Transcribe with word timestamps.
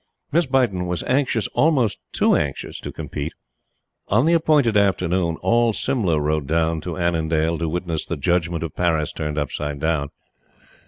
Miss 0.31 0.47
Beighton 0.47 0.87
was 0.87 1.03
anxious 1.03 1.45
almost 1.49 1.99
too 2.11 2.33
anxious 2.33 2.79
to 2.79 2.91
compete. 2.91 3.33
On 4.07 4.25
the 4.25 4.33
appointed 4.33 4.75
afternoon, 4.75 5.37
all 5.43 5.73
Simla 5.73 6.19
rode 6.19 6.47
down 6.47 6.81
to 6.81 6.97
Annandale 6.97 7.59
to 7.59 7.69
witness 7.69 8.07
the 8.07 8.17
Judgment 8.17 8.63
of 8.63 8.75
Paris 8.75 9.13
turned 9.13 9.37
upside 9.37 9.79
down. 9.79 10.09